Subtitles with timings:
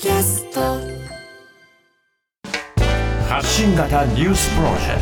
[0.00, 0.60] キャスト。
[3.28, 5.00] 発信型ニュースプロジェク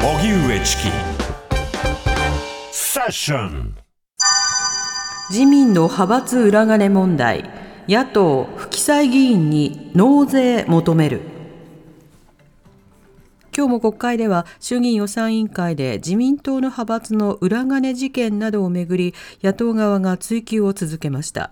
[0.00, 0.06] ト。
[0.06, 0.82] 荻上チキ。
[2.70, 3.74] セッション。
[5.30, 7.50] 自民の派閥裏金問題。
[7.88, 11.22] 野党不記載議員に納税求める。
[13.56, 19.12] 今日も国会では衆議院予算委員会で自民党の派閥の裏金事件などをめぐり
[19.42, 21.50] 野党側が追及を続けました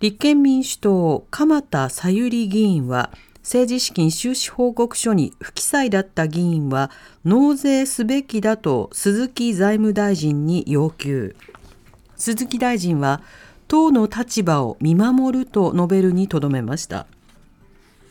[0.00, 3.10] 立憲民主党鎌田さゆり議員は
[3.42, 6.90] 政治資金収支報告書に不記載だった議員は
[7.26, 11.36] 納税すべきだと鈴木財務大臣に要求。
[12.16, 13.20] 鈴木大臣は
[13.68, 17.06] 党の立場を見守ると述べるにとどめました。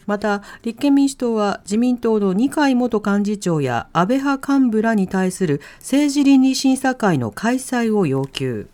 [0.06, 8.70] また立憲民主党は自民党の二階元幹事長や安倍派幹部らに対する政治倫理審査会の開催を要求。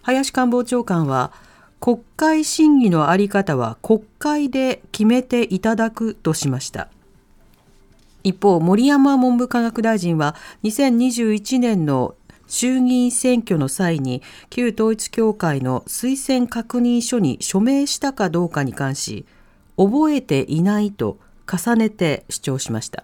[0.00, 1.32] 林官房長官は
[1.82, 6.86] 国会審議のあり方は国会で決めていただくとしました。
[8.22, 12.14] 一方森山文部科学大臣は2021年の
[12.46, 19.26] 衆議院選挙の際に旧統一教会の推薦確認書に署名したかどうかに関し
[19.76, 21.18] 覚えていないと
[21.52, 23.02] 重ねて主張しました。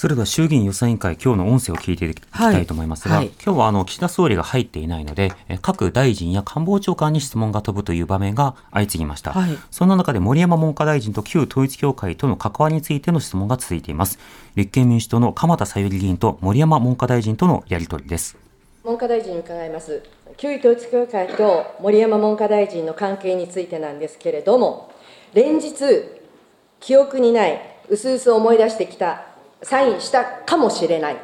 [0.00, 9.32] それでは衆議院予算委員会、今日の音声を聞いていきたいと思いますが、はいはい、今日はあの岸田総理が入っていないので、各大臣や官房長官に質問が飛ぶという場面が相次ぎました。
[9.32, 14.18] はい、そんな中で森山文科大臣と旧統一教会との関わりについての質問が続いています。
[14.54, 18.38] 立憲民主党の鎌田さゆり議員と森山文科大臣とのやり取りです。
[18.82, 20.02] 文科大臣に伺います。
[20.38, 24.90] 旧統一教会と森山文科大臣の関係についてなんですけれども、
[25.34, 25.74] 連日、
[26.80, 29.26] 記憶にない、うすうす思い出してきた
[29.62, 31.16] サインしたかもしれない。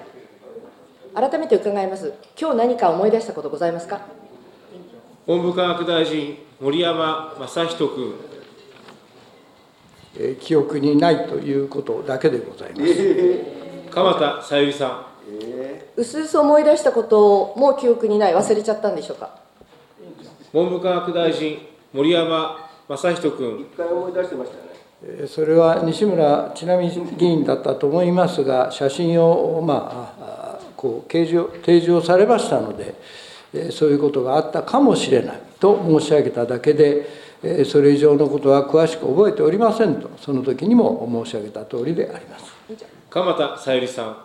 [1.15, 2.13] 改めて伺います。
[2.39, 4.01] 今日何か思い出したことございますか？
[5.27, 8.15] 文部科学大臣森山正人君。
[10.19, 15.07] え記憶にないということだけでございます、 えー、鎌田さゆりさん。
[15.97, 18.35] うすうす思い出したことも記憶にない。
[18.35, 19.31] 忘れちゃったんでしょうか？
[20.53, 21.59] 文部科学大臣
[21.93, 23.61] 森山正人君。
[23.73, 24.66] 一回思い出してましたね
[25.29, 32.95] それは西村智奈美議員だったと思いますが、写真を、まあ、こう掲示提示をされましたので、
[33.71, 37.07] そういうことがあったかもしれないと申し上げただけで、
[37.67, 42.47] それ以上のことは詳しく覚えておりませんと、その時にも申し上げた通りであります
[43.11, 44.17] 鎌田さゆりさん。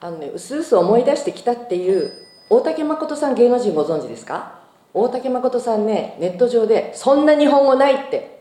[0.00, 2.12] あのね、うすうす思い出してきたっていう
[2.50, 4.58] 大竹誠さん芸能人ご存知ですか？
[4.92, 8.35] 大竹誠さんねネット上で「そんな日本語ない」って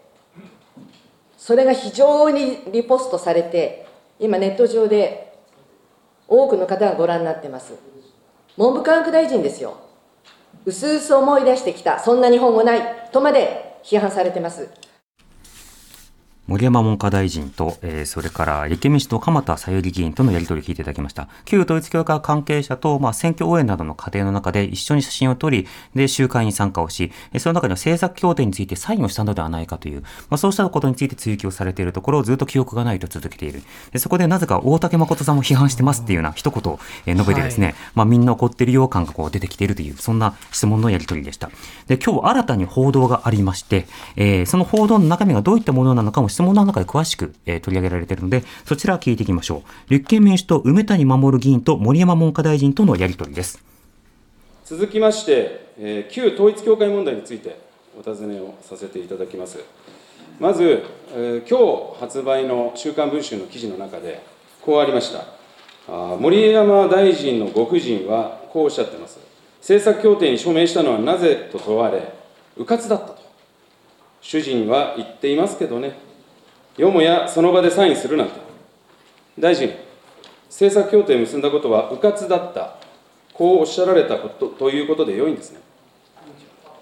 [1.45, 3.85] それが非常にリポストされて
[4.19, 5.37] 今ネット上で
[6.27, 7.75] 多くの方がご覧になってます。
[8.57, 9.77] 文部科学大臣ですよ。
[10.65, 14.71] うすうす思い出してきたそんな日本語ないとまで批判されてます。
[16.47, 21.27] 森山文科大臣と、えー、それから立憲民主党鎌田さゆり議員とのやり取りを聞いていただきました。
[21.43, 33.63] 旧統一教会関係者と、まあ、選挙応援などの過程の中で一緒に写真を撮り、で、集会に参加をし、その中では政策協定についてサインをしたのではないかという、まあ、そうしたことについて追及されているところをずっと記憶がないと続けている。
[33.91, 41.49] でそこでなぜか大竹誠さんも批判してますっていうような一言を述べてですね、はい、まあ、みんな怒ってるよう感がこう出てきているという、そんな質問のやり取りでした。
[41.87, 49.89] で、今日新たに報道がありまして、えー、その報道の中身がどういったものなのかも質問の中で詳しく、えー、取り上げられているので、そちら聞いていきましょう。
[49.89, 53.63] 立憲民主党、梅谷守議員と森山文科大臣とのやり取りです。
[54.65, 57.57] 続きまして、えー、旧統一教会問題について
[57.97, 59.59] お尋ねをさせていただきます。
[60.37, 64.21] まず、えー、今日発売の週刊文春の記事の中で、
[64.61, 65.23] こうありました。
[65.87, 69.19] あ森山大臣のご夫人はこうおっしゃってます。
[69.61, 72.11] 政策協定に署名したのはなぜと問われ、
[72.57, 73.23] 迂闊だったと。
[74.19, 76.03] 主人は言っていますけどね、
[76.77, 78.33] よもやその場でサインするなんて。
[79.37, 79.69] 大臣、
[80.49, 82.77] 政策協定を結んだことは迂闊だった、
[83.33, 85.59] こうおっしゃられたことということでよいんですね。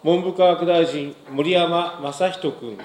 [0.04, 2.78] 文部科学大臣、森山正人君。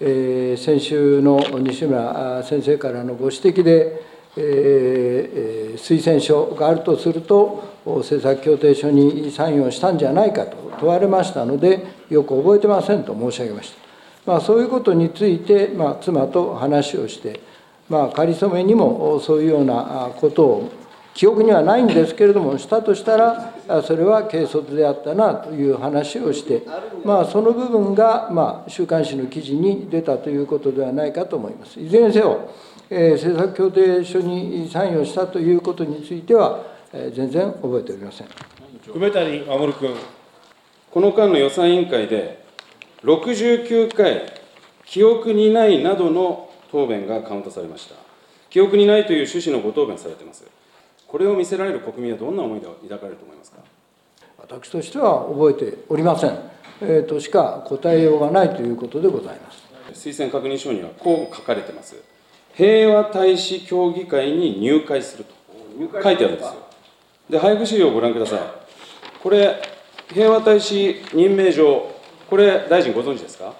[0.00, 4.02] えー、先週の西村先生からのご指摘で、
[4.36, 13.87] えー、推薦書があるとすると、政策協定書にサインをしたんじゃないかと問われましたので、よく覚えてませんと申し上げました。
[14.28, 17.40] まあ、そういうことについて、まあ、妻と話をして、
[17.88, 20.70] まあ、仮初めにもそういうようなことを
[21.14, 26.62] 記憶にはないんですけれどもしたとしたらそれは軽率であったなという話をして、
[27.06, 31.80] まあ、その部分が、まあ、週刊誌の記事に出たということではないかと思います。
[31.80, 32.50] いずれにせよ、
[32.90, 38.26] えー、政策協定書にサインをしたということについては、えー、全然覚えておりません。
[38.94, 39.94] 梅谷守君、
[40.90, 42.46] この間の予算委員会で
[43.02, 44.32] 69回、
[44.84, 47.94] 記憶にないなどの答弁がカウントされました。
[48.50, 50.44] 記憶にないという趣旨のご答弁されています。
[51.06, 53.58] これを見せられる国民はどんな思いで抱かれると思いますか？
[54.38, 56.38] 私としては覚えておりません、
[56.80, 60.08] えー、としか答えようがないということでございます。
[60.08, 61.96] 推薦確認書にはこう書かれてます。
[62.54, 65.34] 平和大使協議会に入会すると
[66.02, 66.54] 書いてあるんですよ。
[67.30, 68.40] で、配布資料をご覧ください。
[69.22, 69.60] これ、
[70.12, 71.90] 平和大使任命状、
[72.28, 73.54] これ、大臣ご存知ですか？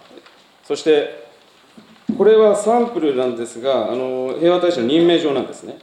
[0.65, 1.27] そして、
[2.17, 5.79] これはサンプルなんですが、あの平和大使の任命状なんですね。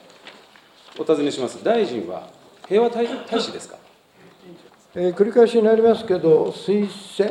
[0.97, 1.63] お尋ねします。
[1.63, 2.29] 大臣は
[2.67, 3.77] 平和大使ですか？
[4.95, 6.87] えー繰り返しになりますけど、推
[7.17, 7.29] 薦、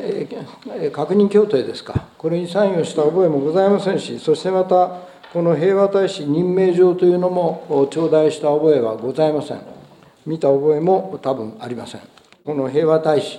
[0.76, 5.00] えー確認協定ですか、これにサインをした覚えもございませんし、そしてまた、
[5.32, 9.60] この平和大使任命状というのも頂戴した覚えはございません。
[10.26, 12.00] 見た覚えも多分ありません。
[12.44, 13.38] この平和大使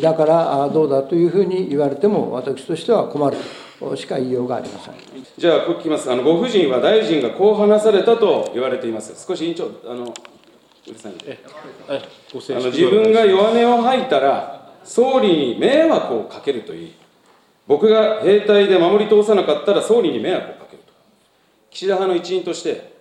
[0.00, 3.36] だからあどうだというふうに言われても、私としては困る
[3.78, 4.94] としか言いようがありません。
[5.36, 6.10] じゃあ、ここ聞きます。
[6.10, 9.26] あのご夫人は大臣がこう話されたと言われています。
[9.26, 11.38] 少し委員長、あのうるさいんで。
[11.86, 12.02] はい
[12.32, 16.94] ご静あの粛自分が弱音を吐いたら、総理に迷惑をかけるといい、
[17.66, 20.92] 僕が兵隊で守り通さなかったら総理に迷惑をかけると。
[21.70, 22.96] 岸田派の一員として、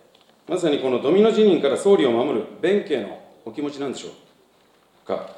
[0.50, 5.30] まさにこのドミノ辞任から総理を守る弁慶のお気持ちなんでしょうか。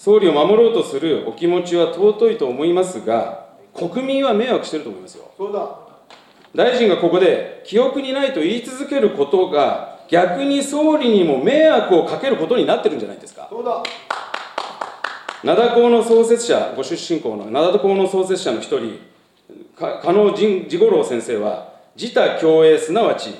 [0.00, 5.24] 総理を守ろうとするお気持ちは尊いと思いますが、国民は迷惑してると思いますよ。
[6.54, 13.50] 大臣がここで記憶にないと言い続けることが逆に総理にも迷惑をかけることになってるんじゃないですか。
[15.42, 19.00] 灘高の創設者、ご出身校の灘高の創設者の一人、
[19.76, 23.34] か加納仁治五郎先生は、自他共栄、すなわち、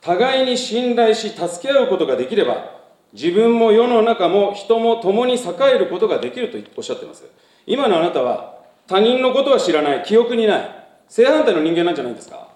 [0.00, 2.79] 互いに信頼し、助け合うことができれば、
[3.12, 5.38] 自分も世の中も人も共に栄
[5.74, 7.24] えることができるとおっしゃってます。
[7.66, 8.54] 今のあなたは、
[8.86, 12.48] 他人のことは知らない、記憶にない、正反対の人間なんじゃないですか。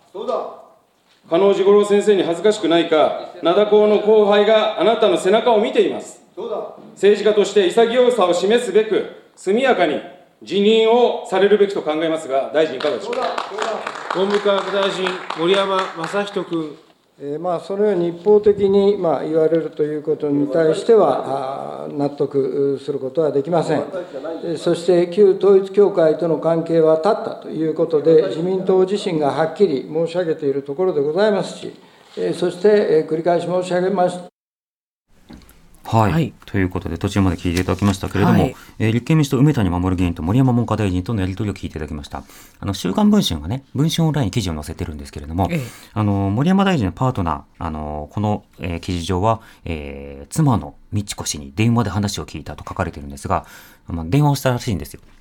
[1.28, 6.22] 加納治五郎先生に恥ずかしくないか、灘高の後輩があなたの背中を見ています。
[6.94, 10.00] 政治家として潔さを示すべく、速やかに
[10.42, 13.22] 辞任をされるべきと考えますが、大臣、いかがでしょうか。
[14.14, 15.08] 文部科学大臣、
[15.38, 16.83] 森山正人君。
[17.16, 23.84] えーまあ、そのように一方的にまあ言われるということに対しては、納得することはできません。
[24.58, 31.72] そして旧統一教会との関係は断ったということで、自民党自身がはっきり申し上げているところでございますし、
[32.16, 34.18] えそしてえ繰り返し申し上げまし
[35.94, 36.32] はい、はい。
[36.46, 38.56] ということで途中まで聞いていただきましたけれども、はい。
[38.78, 42.22] えー立憲民主党梅谷守議員と森山文科大臣とのやり取りを聞いていただきました
[42.60, 45.60] あの週刊文春がね文春オンラインに記事を載せてるんですけれども、ええ。
[45.92, 53.46] あの森山大臣のパートナーあのこの、えー記事上は、えー妻の美智子氏に電話で話を聞いたと書かれてるんですが、
[53.88, 55.00] まあ、電話をしたらしいんですよ。
[55.04, 55.13] はい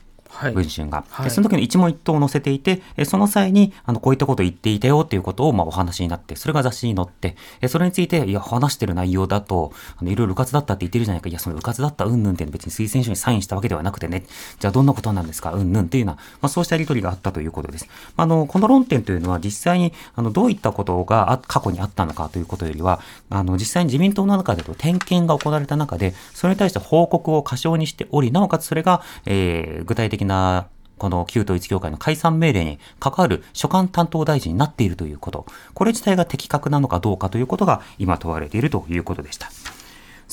[0.52, 1.26] 文春が、はい。
[1.26, 14.26] でその時に一問一答を載せていて、えその際にあのこういったことを言っていたよっていうことをまあお話になって、それが雑誌に載って、えそれについて、いや、話してる内容だと、あのいろいろうかつだったって言ってるじゃないか、いや、そのうかつだったうんぬんって別に推薦書にサインしたわけではなくてね、
[14.60, 17.88] じゃあどんなことなんですか、うんぬんっていうような、まあ、そうしたやり取りがあったということです。
[18.18, 23.00] あのこの論点というのは、実際にあのどういったことがあ過去にあったのかということよりは、
[23.30, 30.68] あの実際に自民党の中でと点検が行われた中で、それに対して報告を過小にしており、なおかつそれが、えー具体的な
[30.98, 39.50] この旧統一教会の解散命令に関わる所管担当大臣になっているということ、これ自体が的確なのかどうかということが今問われているということでした。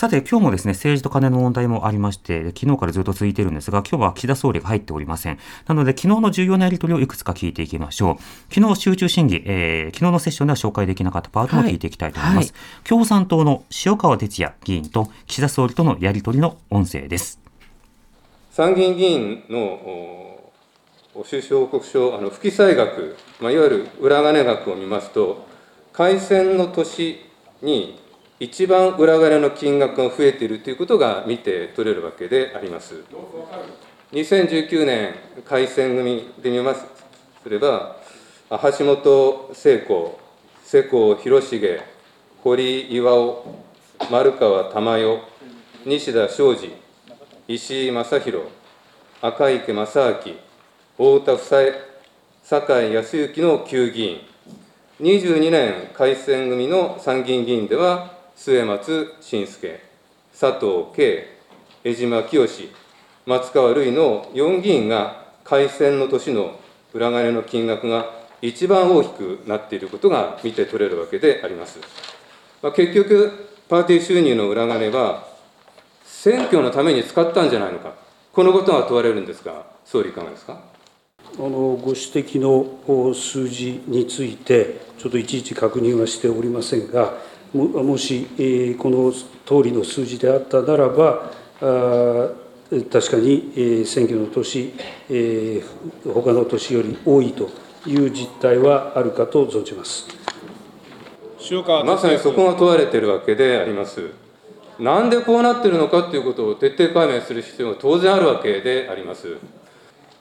[0.00, 5.38] さて、今日もですね、政治と金の問題もありまして、昨日からずっと続いているんですが、今日は岸田総理が入っておりません。
[5.66, 8.54] なので、昨日の重要なやり取りをいくつか聞いていきましょう。
[8.54, 12.54] 昨日集中審議、えー昨日のセッションでは紹介できなかったパートも聞いていきたいと思います。
[12.84, 17.39] 共産党の塩川哲也議員と岸田総理とのやり取りの音声です。
[18.50, 20.50] 参議院議員の
[21.24, 25.46] 収支報告書、あの不記載額、まあ、いわゆる裏金額を見ますと、
[25.92, 27.20] 改選の年
[27.62, 28.00] に
[28.40, 33.04] 一番裏金の金額が増えているということが見て取れるわけであります。
[34.12, 35.14] 2019年
[35.44, 36.84] 改選組で見ます
[37.44, 37.98] すれば、
[38.50, 40.18] 橋本聖子、
[40.64, 41.80] 世耕弘成、
[42.42, 43.44] 堀巌、
[44.10, 45.22] 丸川珠代、
[45.86, 46.89] 西田昌司、
[47.52, 48.44] 石井正弘、
[49.20, 51.74] 赤池正明、太田房江、
[52.44, 54.20] 酒井康之の旧議員、
[55.00, 59.80] 22年改選組の参議院議員では、末松信介、
[60.30, 61.26] 佐藤圭、
[61.82, 62.46] 江島清、
[63.26, 66.56] 松川るいの4議員が改選の年の
[66.94, 71.80] 裏金の金額が一番大きくなっていることが見て取れるわけであります。
[72.62, 75.29] まあ、結局、パーティー収入の裏金は、
[76.22, 77.94] 選挙のために使ったんじゃないのか、
[78.34, 80.60] このことが問われるんですが、総理、いかがですか？
[81.38, 87.14] あのご指摘の数字について、ちょっといちいち確認はしておりませんが、
[87.54, 92.28] ももし、えこの通りの数字であったならば、あ
[92.92, 94.74] 確かに、え選挙の年、
[95.08, 97.48] えー、他の年より多いと
[97.86, 100.06] いう実態はあるかと存じます。
[101.86, 104.10] まさにそこが問われているわけであります。
[104.80, 109.36] なんでこうなってるのかということを徹底解明する必要が当然あるわけであります。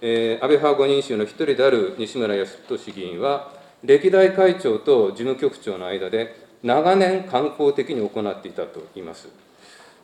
[0.01, 9.29] えー、安倍派5人衆の一人である西村康稔議員は、歴代会長と事務局長の間で、長年、観光的に行っていたと言います。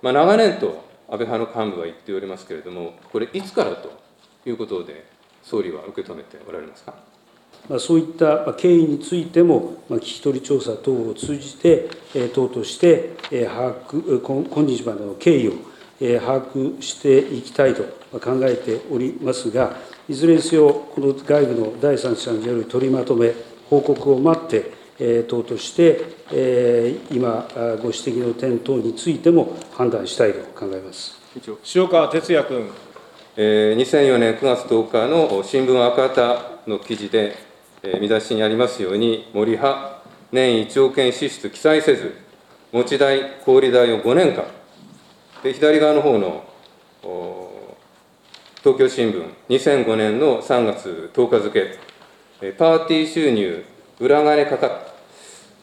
[0.01, 3.91] まあ、長年と安倍派の幹部は言っておりますけれども、これ、いつからと
[4.45, 5.05] いうことで、
[5.43, 7.14] 総理は受け止めておられますか？
[7.79, 11.89] そういった経緯についても、聞き取り調査等を通じて、
[12.34, 15.53] 党として把握、今日までの経緯を
[16.19, 17.84] 把握していきたいと
[18.19, 19.75] 考えておりますが、
[20.07, 23.34] いずれにせよ、この外部の第三者による取りまとめ、
[23.69, 26.01] 報告を待って、党として
[27.12, 27.48] 今、
[27.81, 31.19] ご指摘の点等についても判断したいと考えます
[31.75, 32.69] 塩川哲也君。
[33.36, 37.36] 2004年9月10日の新聞赤旗の記事で、
[38.00, 40.01] 見出しにありますように、森派、
[40.32, 42.15] 年1億円支出記載せず、
[42.72, 44.46] 持ち代、小売代を5年間、
[45.44, 46.44] で左側の方の
[48.63, 51.77] 東京新聞、2005年の3月10日付、
[52.58, 53.63] パーティー収入、
[54.00, 54.72] 裏金かかっ、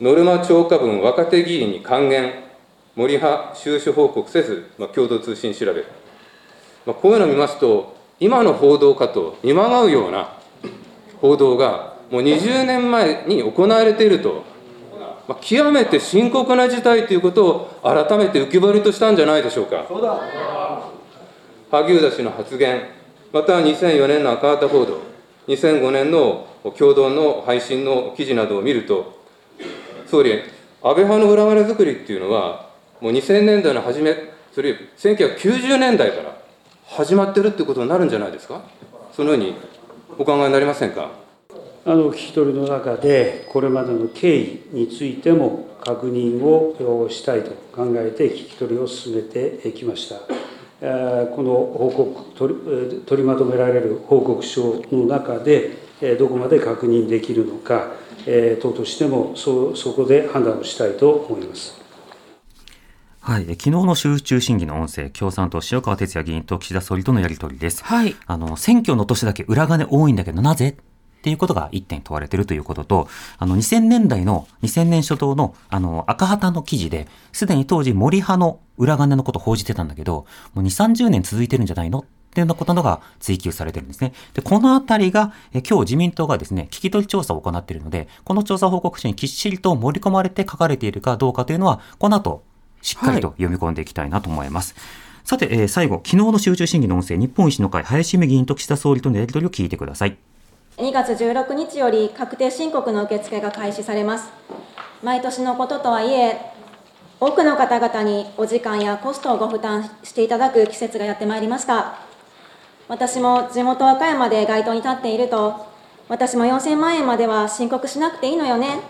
[0.00, 2.32] ノルマ超過分若手議員に還元、
[2.94, 5.84] 森派収支報告せず、まあ、共同通信調べ、
[6.86, 10.36] まあ、こういうのを見ますと、今の報道かと見まがうような
[11.20, 14.44] 報道が、もう20年前に行われていると
[15.28, 19.86] まあ、極めて深刻な事態ということを改めて浮き彫りとしたんじゃないでしょうか。
[21.70, 22.82] 萩生田氏の発言、
[23.32, 25.00] また2004年の赤旗報道、
[25.48, 29.18] 2005年の共同の配信の記事などを見ると、
[30.06, 30.42] 総理、
[30.82, 32.68] 安倍派の裏金作りっていうのは、
[33.00, 34.14] もう2000年代の初め、
[34.52, 36.36] それ1990年代から
[36.88, 38.60] 始まってるってことになるんじゃないですか、
[39.16, 39.54] そのように
[40.18, 41.21] お考えになりませんか。
[41.84, 50.14] あの聞き取りの中で、これまでの経緯についても確認をしたいと考えて、聞き取りを進めてきました。
[50.14, 55.72] この報告取り、取りまとめられる報告書の中で、
[56.18, 57.88] どこまで確認できるのか、
[58.60, 61.80] 党としてもそそこで判断をしたいと思います。
[63.18, 67.82] はい、昨日の集中審議の音声、共産党塩川哲也議員と岸田総理とのやり取りです。
[67.82, 68.14] はい。
[68.26, 70.76] あの選挙の年だけ裏金多いんだけど、なぜ？
[71.22, 82.00] っていうことが一点問われているということと、あの、2000年代の、2000年初頭の、あの、赤旗の記事で、すでに当時森派の裏金のことを報じてたんだけど、もう2、30年続いてるんじゃないの？
[82.00, 84.14] っていうようなことが追求されてるんですね。
[84.34, 92.42] で、このあたりが、え今日自民党がですね、聞き取り調査を行っているので、この調査報告書にきっちりと盛り込まれて書かれているかどうかというのは、この後、
[92.80, 94.74] しっかりと読み込んでいきたいなと思います。
[94.74, 94.82] はい、
[95.24, 100.16] さて、えー、最後、昨日の集中審議の音声、日本維新の会、林美議員と岸田総理とのやり取りを聞いてください。
[100.78, 104.30] 2月16日より確定申告の受付が開始されます。
[105.02, 106.40] 毎年のこととはいえ、
[107.20, 111.98] 多くの方々にお時間やコストをご負担していただく季節がやってまいりました。
[112.88, 115.66] 私も地元和歌山で街頭に立っていると、
[116.08, 118.80] 私も4000万円までは申告しなくていいのよね。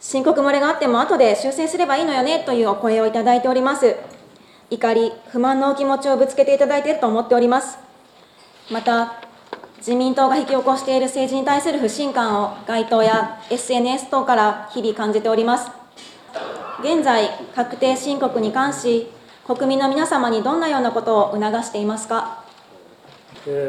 [0.00, 3.96] 申告漏れがあっても後で修正すればいいのよねというお声をいただいております。
[4.68, 7.78] 怒り、不満のお気持ちをぶつけていただいていると思っております。
[8.70, 9.22] また、
[9.82, 15.72] 自民党が引き起こしている政治に対する不信感を街頭や SNS 等から日々感じております。
[16.84, 19.08] 現在、確定申告に関し、
[19.44, 22.44] 国民の皆様にどんなようなことを促していますか？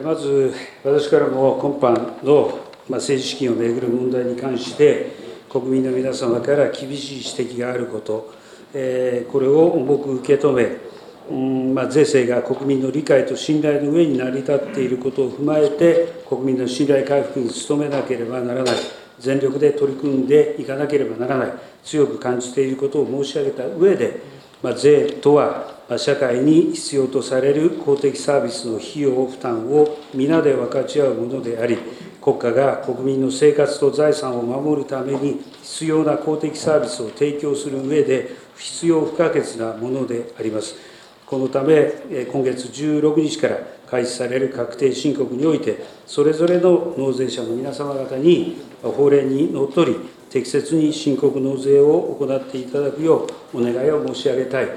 [0.03, 0.53] まず、
[0.83, 5.13] 私からも今般の政治資金をめぐる問題に関して、
[5.49, 8.31] 国民の皆様から厳しい指摘があること、
[8.71, 10.92] これを重く受け止め、
[11.29, 18.75] うんまあ、税制が国民の理解と信頼の上に成り立っていることを踏まえて、国民の信頼回復に努めなければならない、
[19.19, 21.53] 全力で取り組んでいかなければならない、
[21.83, 24.19] 強く感じていることを申し上げた上で、
[24.61, 31.77] まあ、税とは、社会に必要とされる公的サービスの費用負担を皆で分かち合うものであり、
[32.21, 40.92] 国家が国民の生活と財産を守るために必要な公的サービスを提供する上で、必要不可欠なものであります。
[41.25, 41.91] このため、
[42.31, 43.57] 今月16日から
[43.89, 49.95] 開始される確定申告において、それぞれの納税者の皆様方に法令にのっとり、
[50.29, 54.67] 適切に申告納税を行っていただくようお願いを申し上げたい、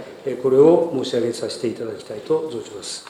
[0.43, 3.07] これを申し上げさせていただきたいと存じます。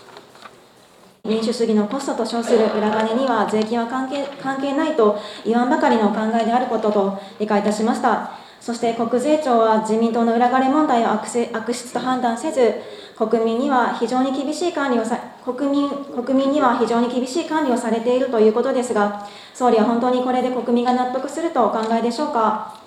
[1.24, 8.30] 民主主義のコストと称する裏金には税金は関係関係ないと言わんばかりのお考えであることと理解いたしました。
[8.60, 12.74] そして国税庁は自民党の裏金問題を悪せ悪質と判断せず、
[13.16, 22.78] 国民には非常に厳しい管理をさ国民国民には非常に厳しい管理をされているということですが、総理は本当にこれで国民が納得するとお考えでしょうか？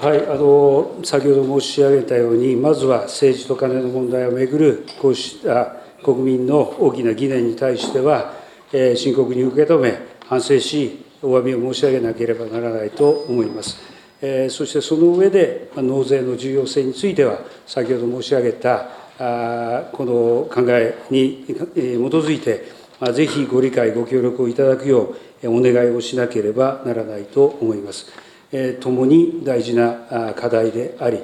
[0.00, 8.32] はい、あの先ほど申し上げたように、まずは政治とカネの問題をめぐるこうした国民の大きな疑念に対しては、
[8.72, 13.76] えー深刻に受け止め、反省し、お詫びを申し上げなければならないと思います。
[14.20, 18.88] えーそしてその上で、納税の重要性については、先ほど申し上げた
[19.18, 22.64] この考えに基づいて、
[23.12, 28.06] ぜひご理解、ご協力をいただくようお願いをしなければならないと思います。
[28.52, 31.18] えー共に大事な課題であり、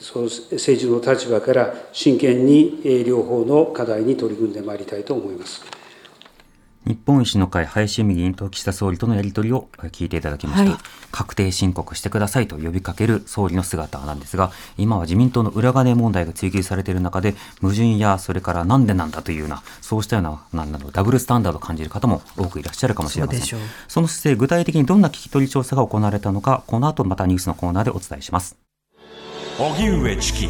[0.00, 5.83] その政治の立場から真剣に両方の課題に取り組んでまいりたいと思います。
[6.86, 10.80] 日本維新の会林美議員と岸田総理とのやり取りをえー聞いていただきました、はい。
[11.10, 23.60] 確定申告してくださいと呼びかける総理の姿なんですが今は自民党の裏金問題が追及されている中で矛盾やそれからなんでなんだというようなそうしたようななんだろうダブルスタンダードを感じる方も多くいらっしゃるかもしれません。
[23.88, 28.56] その姿勢具体的にどんな聞き取り調査が行われたのかこの後またニュースのコーナーでお伝えします。
[29.58, 30.48] 荻上チキ